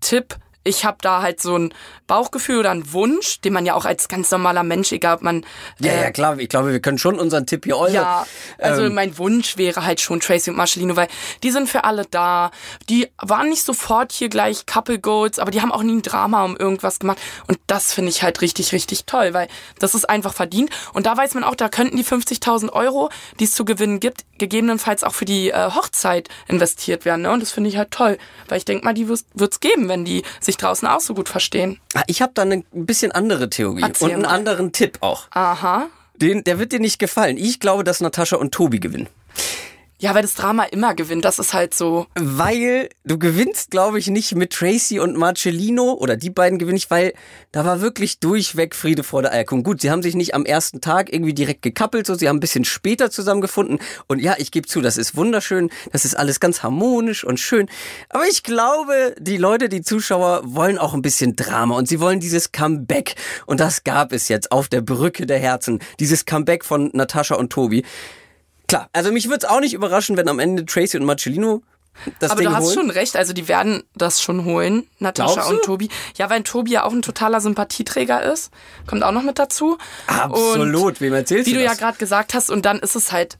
Tipp? 0.00 0.36
Ich 0.62 0.84
habe 0.84 0.98
da 1.00 1.22
halt 1.22 1.40
so 1.40 1.56
ein 1.56 1.74
Bauchgefühl 2.06 2.58
oder 2.58 2.70
einen 2.70 2.92
Wunsch, 2.92 3.40
den 3.40 3.52
man 3.52 3.64
ja 3.64 3.74
auch 3.74 3.84
als 3.84 4.08
ganz 4.08 4.30
normaler 4.30 4.62
Mensch, 4.62 4.92
egal 4.92 5.16
ob 5.16 5.22
man 5.22 5.46
Ja, 5.78 5.92
äh, 5.92 6.02
ja, 6.02 6.10
klar. 6.10 6.38
Ich 6.38 6.48
glaube, 6.48 6.72
wir 6.72 6.80
können 6.80 6.98
schon 6.98 7.18
unseren 7.18 7.46
Tipp 7.46 7.64
hier 7.64 7.78
äußern. 7.78 7.94
ja, 7.94 8.26
also 8.58 8.84
Ähm, 8.84 8.94
mein 8.94 9.16
Wunsch 9.16 9.56
wäre 9.56 9.84
halt 9.86 10.00
schon 10.00 10.20
Tracy 10.20 10.50
und 10.50 10.56
Marcelino, 10.56 10.96
weil 10.96 11.08
die 11.42 11.50
sind 11.50 11.68
für 11.68 11.84
alle 11.84 12.04
da. 12.10 12.50
Die 12.88 13.08
waren 13.18 13.48
nicht 13.48 13.64
sofort 13.64 14.12
hier 14.12 14.28
gleich 14.28 14.66
Couple 14.66 14.98
Goals, 14.98 15.38
aber 15.38 15.50
die 15.50 15.62
haben 15.62 15.72
auch 15.72 15.82
nie 15.82 15.94
ein 15.94 16.02
Drama 16.02 16.44
um 16.44 16.56
irgendwas 16.56 16.98
gemacht. 16.98 17.18
Und 17.46 17.58
das 17.66 17.94
finde 17.94 18.10
ich 18.10 18.22
halt 18.22 18.40
richtig, 18.40 18.72
richtig 18.72 19.04
toll, 19.06 19.32
weil 19.32 19.48
das 19.78 19.94
ist 19.94 20.10
einfach 20.10 20.34
verdient. 20.34 20.70
Und 20.92 21.06
da 21.06 21.16
weiß 21.16 21.34
man 21.34 21.44
auch, 21.44 21.54
da 21.54 21.68
könnten 21.68 21.96
die 21.96 22.04
50.000 22.04 22.72
Euro, 22.72 23.08
die 23.38 23.44
es 23.44 23.52
zu 23.54 23.64
gewinnen 23.64 24.00
gibt, 24.00 24.24
gegebenenfalls 24.38 25.04
auch 25.04 25.14
für 25.14 25.24
die 25.24 25.50
äh, 25.50 25.70
Hochzeit 25.70 26.28
investiert 26.48 27.04
werden. 27.04 27.22
Ne? 27.22 27.30
Und 27.30 27.40
das 27.40 27.52
finde 27.52 27.70
ich 27.70 27.76
halt 27.76 27.92
toll, 27.92 28.18
weil 28.48 28.58
ich 28.58 28.64
denke 28.64 28.84
mal, 28.84 28.94
die 28.94 29.08
wird 29.08 29.52
es 29.52 29.60
geben, 29.60 29.88
wenn 29.88 30.04
die 30.04 30.22
sich 30.40 30.49
draußen 30.56 30.86
auch 30.88 31.00
so 31.00 31.14
gut 31.14 31.28
verstehen. 31.28 31.78
Ah, 31.94 32.02
Ich 32.06 32.22
habe 32.22 32.32
da 32.34 32.42
eine 32.42 32.56
ein 32.74 32.86
bisschen 32.86 33.12
andere 33.12 33.50
Theorie 33.50 33.82
Erzähl 33.82 34.08
und 34.08 34.12
einen 34.14 34.22
mal. 34.22 34.28
anderen 34.28 34.72
Tipp 34.72 34.98
auch. 35.00 35.26
Aha. 35.30 35.86
Den, 36.16 36.44
der 36.44 36.58
wird 36.58 36.72
dir 36.72 36.80
nicht 36.80 36.98
gefallen. 36.98 37.36
Ich 37.38 37.60
glaube, 37.60 37.82
dass 37.84 38.00
Natascha 38.00 38.36
und 38.36 38.52
Tobi 38.52 38.78
gewinnen. 38.80 39.08
Ja, 40.00 40.14
weil 40.14 40.22
das 40.22 40.34
Drama 40.34 40.64
immer 40.64 40.94
gewinnt. 40.94 41.26
Das 41.26 41.38
ist 41.38 41.52
halt 41.52 41.74
so. 41.74 42.06
Weil 42.18 42.88
du 43.04 43.18
gewinnst, 43.18 43.70
glaube 43.70 43.98
ich, 43.98 44.06
nicht 44.06 44.34
mit 44.34 44.50
Tracy 44.50 44.98
und 44.98 45.14
Marcellino 45.14 45.92
oder 45.92 46.16
die 46.16 46.30
beiden 46.30 46.58
gewinnen 46.58 46.78
ich, 46.78 46.90
weil 46.90 47.12
da 47.52 47.66
war 47.66 47.82
wirklich 47.82 48.18
durchweg 48.18 48.74
Friede 48.74 49.02
vor 49.02 49.20
der 49.20 49.32
Eierkuchen. 49.32 49.62
Gut, 49.62 49.82
sie 49.82 49.90
haben 49.90 50.02
sich 50.02 50.14
nicht 50.14 50.34
am 50.34 50.46
ersten 50.46 50.80
Tag 50.80 51.12
irgendwie 51.12 51.34
direkt 51.34 51.60
gekappelt, 51.60 52.06
so 52.06 52.14
sie 52.14 52.30
haben 52.30 52.36
ein 52.36 52.40
bisschen 52.40 52.64
später 52.64 53.10
zusammengefunden. 53.10 53.78
Und 54.06 54.22
ja, 54.22 54.36
ich 54.38 54.50
gebe 54.50 54.66
zu, 54.66 54.80
das 54.80 54.96
ist 54.96 55.16
wunderschön, 55.16 55.68
das 55.92 56.06
ist 56.06 56.14
alles 56.16 56.40
ganz 56.40 56.62
harmonisch 56.62 57.22
und 57.22 57.38
schön. 57.38 57.68
Aber 58.08 58.24
ich 58.26 58.42
glaube, 58.42 59.14
die 59.18 59.36
Leute, 59.36 59.68
die 59.68 59.82
Zuschauer, 59.82 60.40
wollen 60.44 60.78
auch 60.78 60.94
ein 60.94 61.02
bisschen 61.02 61.36
Drama 61.36 61.76
und 61.76 61.88
sie 61.88 62.00
wollen 62.00 62.20
dieses 62.20 62.52
Comeback. 62.52 63.16
Und 63.44 63.60
das 63.60 63.84
gab 63.84 64.12
es 64.12 64.28
jetzt 64.28 64.50
auf 64.50 64.68
der 64.68 64.80
Brücke 64.80 65.26
der 65.26 65.38
Herzen. 65.38 65.78
Dieses 65.98 66.24
Comeback 66.24 66.64
von 66.64 66.88
Natascha 66.94 67.34
und 67.34 67.52
Tobi. 67.52 67.84
Klar, 68.70 68.88
also 68.92 69.10
mich 69.10 69.26
würde 69.26 69.44
es 69.44 69.50
auch 69.50 69.58
nicht 69.58 69.74
überraschen, 69.74 70.16
wenn 70.16 70.28
am 70.28 70.38
Ende 70.38 70.64
Tracy 70.64 70.96
und 70.96 71.04
Marcellino 71.04 71.62
das 72.20 72.30
Aber 72.30 72.40
Ding 72.40 72.50
du 72.50 72.56
hast 72.56 72.66
holen. 72.66 72.74
schon 72.74 72.90
recht, 72.90 73.16
also 73.16 73.32
die 73.32 73.48
werden 73.48 73.82
das 73.96 74.22
schon 74.22 74.44
holen, 74.44 74.86
Natascha 75.00 75.48
und 75.48 75.62
Tobi. 75.62 75.88
Ja, 76.16 76.30
weil 76.30 76.44
Tobi 76.44 76.70
ja 76.70 76.84
auch 76.84 76.92
ein 76.92 77.02
totaler 77.02 77.40
Sympathieträger 77.40 78.22
ist. 78.22 78.52
Kommt 78.86 79.02
auch 79.02 79.10
noch 79.10 79.24
mit 79.24 79.40
dazu. 79.40 79.76
Absolut, 80.06 81.00
wem 81.00 81.14
erzählst 81.14 81.46
Wie 81.46 81.52
du 81.52 81.58
du 81.58 81.64
ja 81.64 81.74
gerade 81.74 81.98
gesagt 81.98 82.32
hast, 82.32 82.48
und 82.48 82.64
dann 82.64 82.78
ist 82.78 82.94
es 82.94 83.10
halt 83.10 83.38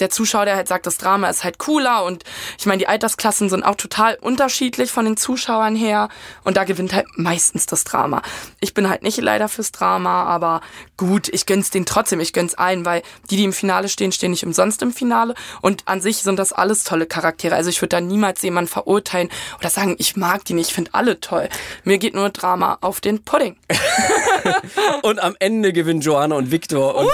der 0.00 0.10
Zuschauer, 0.10 0.44
der 0.44 0.56
halt 0.56 0.68
sagt, 0.68 0.86
das 0.86 0.98
Drama 0.98 1.28
ist 1.28 1.44
halt 1.44 1.58
cooler 1.58 2.04
und 2.04 2.24
ich 2.58 2.66
meine, 2.66 2.78
die 2.78 2.88
Altersklassen 2.88 3.48
sind 3.48 3.62
auch 3.62 3.76
total 3.76 4.16
unterschiedlich 4.20 4.90
von 4.90 5.04
den 5.04 5.16
Zuschauern 5.16 5.76
her 5.76 6.08
und 6.44 6.56
da 6.56 6.64
gewinnt 6.64 6.92
halt 6.92 7.06
meistens 7.16 7.66
das 7.66 7.84
Drama. 7.84 8.22
Ich 8.60 8.74
bin 8.74 8.88
halt 8.88 9.02
nicht 9.02 9.18
leider 9.18 9.48
fürs 9.48 9.72
Drama, 9.72 10.24
aber 10.24 10.60
gut, 10.96 11.28
ich 11.28 11.46
gönn's 11.46 11.70
denen 11.70 11.86
trotzdem, 11.86 12.20
ich 12.20 12.32
gönn's 12.32 12.54
allen, 12.54 12.84
weil 12.84 13.02
die, 13.30 13.36
die 13.36 13.44
im 13.44 13.52
Finale 13.52 13.88
stehen, 13.88 14.12
stehen 14.12 14.30
nicht 14.30 14.44
umsonst 14.44 14.82
im 14.82 14.92
Finale 14.92 15.34
und 15.60 15.82
an 15.86 16.00
sich 16.00 16.18
sind 16.18 16.38
das 16.38 16.52
alles 16.52 16.84
tolle 16.84 17.06
Charaktere. 17.06 17.54
Also 17.54 17.70
ich 17.70 17.80
würde 17.80 17.96
da 17.96 18.00
niemals 18.00 18.42
jemanden 18.42 18.70
verurteilen 18.70 19.28
oder 19.58 19.70
sagen, 19.70 19.96
ich 19.98 20.16
mag 20.16 20.44
die 20.44 20.54
nicht, 20.54 20.68
ich 20.68 20.74
finde 20.74 20.94
alle 20.94 21.20
toll. 21.20 21.48
Mir 21.84 21.98
geht 21.98 22.14
nur 22.14 22.30
Drama 22.30 22.78
auf 22.80 23.00
den 23.00 23.22
Pudding. 23.24 23.56
Und 25.02 25.20
am 25.20 25.36
Ende 25.38 25.72
gewinnen 25.72 26.00
Joanna 26.00 26.36
und 26.36 26.50
Victor 26.50 26.94
und 26.94 27.06
Ja, 27.06 27.12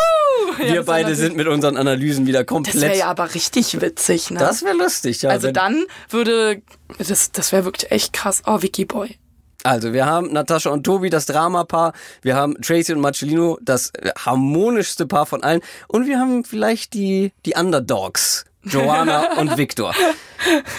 wir 0.59 0.67
das 0.67 0.75
wär 0.75 0.85
beide 0.85 1.15
sind 1.15 1.37
mit 1.37 1.47
unseren 1.47 1.77
Analysen 1.77 2.27
wieder 2.27 2.41
Das 2.41 2.47
komplett. 2.47 2.81
wäre 2.81 2.97
ja 2.97 3.07
aber 3.07 3.35
richtig 3.35 3.81
witzig, 3.81 4.31
ne? 4.31 4.39
das 4.39 4.63
wäre 4.63 4.77
lustig, 4.77 5.23
ja. 5.23 5.31
Also 5.31 5.51
dann 5.51 5.85
würde, 6.11 6.63
das, 6.99 7.33
das 7.33 7.53
wäre 7.53 7.65
wirklich 7.65 7.91
echt 7.91 8.13
krass. 8.13 8.43
Oh, 8.47 8.63
Vicky 8.63 8.85
Boy. 8.85 9.17
Also, 9.63 9.93
wir 9.93 10.07
haben 10.07 10.33
Natascha 10.33 10.71
und 10.71 10.85
Tobi, 10.85 11.11
das 11.11 11.27
Dramapaar. 11.27 11.93
Wir 12.23 12.37
haben 12.37 12.55
Tracy 12.63 12.93
und 12.93 13.01
Marcellino, 13.01 13.59
das 13.63 13.93
harmonischste 14.17 15.07
Paar 15.07 15.27
von 15.27 15.43
allen. 15.43 15.61
Und 15.89 16.07
wir 16.07 16.21
haben 16.21 16.45
vielleicht 16.45 16.95
die, 16.95 17.33
die 17.45 17.55
Underdogs. 17.55 18.45
Joanna 18.67 19.39
und 19.39 19.57
Victor. 19.57 19.95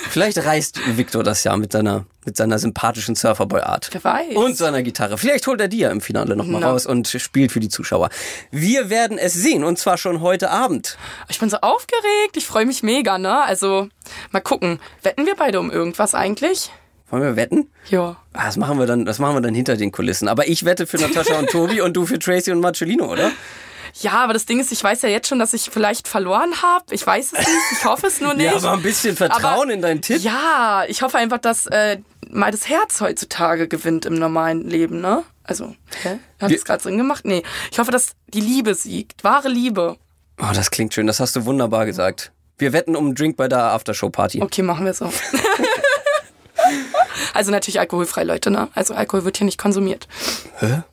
Vielleicht 0.09 0.37
reißt 0.43 0.97
Victor 0.97 1.23
das 1.23 1.43
ja 1.43 1.55
mit 1.57 1.71
seiner, 1.71 2.05
mit 2.25 2.37
seiner 2.37 2.59
sympathischen 2.59 3.15
Surferboy-Art. 3.15 3.89
Wer 3.91 4.03
weiß. 4.03 4.35
Und 4.35 4.55
seiner 4.57 4.83
Gitarre. 4.83 5.17
Vielleicht 5.17 5.47
holt 5.47 5.59
er 5.61 5.67
die 5.67 5.79
ja 5.79 5.89
im 5.91 6.01
Finale 6.01 6.35
nochmal 6.35 6.61
Na. 6.61 6.69
raus 6.71 6.85
und 6.85 7.07
spielt 7.07 7.51
für 7.51 7.59
die 7.59 7.69
Zuschauer. 7.69 8.09
Wir 8.51 8.89
werden 8.89 9.17
es 9.17 9.33
sehen 9.33 9.63
und 9.63 9.79
zwar 9.79 9.97
schon 9.97 10.21
heute 10.21 10.49
Abend. 10.51 10.97
Ich 11.29 11.39
bin 11.39 11.49
so 11.49 11.57
aufgeregt. 11.57 12.35
Ich 12.35 12.45
freue 12.45 12.65
mich 12.65 12.83
mega, 12.83 13.17
ne? 13.17 13.41
Also, 13.43 13.89
mal 14.31 14.41
gucken. 14.41 14.79
Wetten 15.03 15.25
wir 15.25 15.35
beide 15.35 15.59
um 15.59 15.71
irgendwas 15.71 16.13
eigentlich? 16.15 16.71
Wollen 17.09 17.23
wir 17.23 17.35
wetten? 17.37 17.69
Ja. 17.89 18.17
Ah, 18.33 18.45
Das 18.45 18.57
machen 18.57 18.77
wir 18.79 18.85
dann, 18.85 19.05
das 19.05 19.17
machen 19.19 19.35
wir 19.35 19.41
dann 19.41 19.55
hinter 19.55 19.77
den 19.77 19.91
Kulissen. 19.93 20.27
Aber 20.27 20.47
ich 20.47 20.65
wette 20.65 20.85
für 20.85 20.97
Natascha 20.97 21.39
und 21.39 21.49
Tobi 21.49 21.79
und 21.81 21.93
du 21.93 22.05
für 22.05 22.19
Tracy 22.19 22.51
und 22.51 22.59
Marcellino, 22.59 23.05
oder? 23.11 23.31
Ja, 23.99 24.13
aber 24.13 24.33
das 24.33 24.45
Ding 24.45 24.59
ist, 24.59 24.71
ich 24.71 24.83
weiß 24.83 25.01
ja 25.01 25.09
jetzt 25.09 25.27
schon, 25.27 25.39
dass 25.39 25.53
ich 25.53 25.69
vielleicht 25.71 26.07
verloren 26.07 26.61
habe. 26.61 26.85
Ich 26.93 27.05
weiß 27.05 27.33
es 27.33 27.39
nicht. 27.39 27.49
Ich 27.71 27.85
hoffe 27.85 28.07
es 28.07 28.21
nur 28.21 28.33
nicht. 28.33 28.45
Ja, 28.45 28.55
aber 28.55 28.73
ein 28.73 28.81
bisschen 28.83 29.15
Vertrauen 29.15 29.63
Aber- 29.63 29.73
in 29.73 29.81
deinen 29.81 30.01
Tipp. 30.01 30.21
Ja, 30.21 30.83
ich 30.87 31.01
hoffe 31.01 31.17
einfach, 31.17 31.39
dass 31.39 31.65
äh, 31.67 31.97
mal 32.29 32.51
das 32.51 32.69
Herz 32.69 33.01
heutzutage 33.01 33.67
gewinnt 33.67 34.05
im 34.05 34.13
normalen 34.15 34.69
Leben, 34.69 35.01
ne? 35.01 35.23
Also, 35.43 35.75
hä? 36.03 36.19
Hat 36.39 36.51
das 36.51 36.65
gerade 36.65 36.83
Sinn 36.83 36.97
gemacht? 36.97 37.25
Nee. 37.25 37.41
Ich 37.71 37.79
hoffe, 37.79 37.91
dass 37.91 38.09
die 38.27 38.41
Liebe 38.41 38.75
siegt. 38.75 39.23
Wahre 39.23 39.47
Liebe. 39.47 39.97
Oh, 40.39 40.51
das 40.53 40.69
klingt 40.69 40.93
schön. 40.93 41.07
Das 41.07 41.19
hast 41.19 41.35
du 41.35 41.45
wunderbar 41.45 41.85
gesagt. 41.85 42.31
Wir 42.57 42.73
wetten 42.73 42.95
um 42.95 43.05
einen 43.05 43.15
Drink 43.15 43.37
bei 43.37 43.47
der 43.47 43.63
Aftershow-Party. 43.71 44.41
Okay, 44.41 44.61
machen 44.61 44.85
wir 44.85 44.93
so. 44.93 45.11
also 47.33 47.51
natürlich 47.51 47.79
alkoholfrei, 47.79 48.23
Leute, 48.23 48.51
ne? 48.51 48.67
Also 48.75 48.93
Alkohol 48.93 49.25
wird 49.25 49.37
hier 49.37 49.45
nicht 49.45 49.57
konsumiert. 49.59 50.07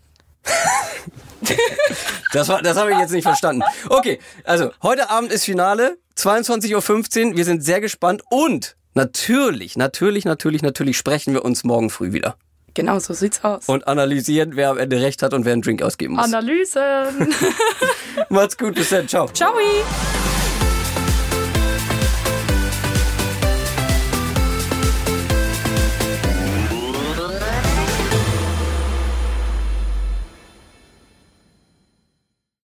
Das, 2.35 2.49
war- 2.49 2.63
das 2.63 2.77
habe 2.77 2.93
ich 2.93 2.99
jetzt 2.99 3.13
nicht 3.13 3.25
verstanden. 3.25 3.63
Okay, 3.89 4.19
also 4.45 4.71
heute 4.83 5.09
Abend 5.11 5.33
ist 5.33 5.45
Finale, 5.45 5.97
22.15 6.19 7.31
Uhr. 7.31 7.37
Wir 7.37 7.45
sind 7.45 7.65
sehr 7.65 7.81
gespannt 7.81 8.23
und 8.31 8.77
natürlich, 8.95 9.77
natürlich, 9.77 10.25
natürlich, 10.25 10.63
natürlich 10.63 10.97
sprechen 10.99 11.33
wir 11.35 11.45
uns 11.45 11.65
morgen 11.65 11.91
früh 11.91 12.13
wieder 12.13 12.37
Genau, 12.75 12.99
so 12.99 13.15
sieht's 13.15 13.45
aus. 13.45 13.69
und 13.69 13.87
analysieren, 13.87 14.57
wer 14.57 14.71
am 14.71 14.79
Ende 14.79 15.01
recht 15.01 15.23
hat 15.23 15.33
und 15.33 15.45
wer 15.45 15.53
einen 15.53 15.63
Drink 15.63 15.81
ausgeben 15.81 16.15
muss. 16.15 16.25
Analysen. 16.25 17.33
Macht's 18.31 18.59
gut, 18.59 18.75
bis 18.75 18.89
dann, 18.89 19.07
ciao. 19.07 19.29
Ciao. 19.29 19.55